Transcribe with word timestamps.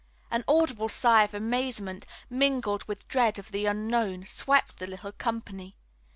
An 0.31 0.43
audible 0.47 0.89
sigh 0.89 1.25
of 1.25 1.35
amazement, 1.35 2.07
mingled 2.27 2.83
with 2.85 3.07
dread 3.07 3.37
of 3.37 3.51
the 3.51 3.67
unknown, 3.67 4.25
swept 4.25 4.79
the 4.79 4.87
little 4.87 5.11
company. 5.11 5.75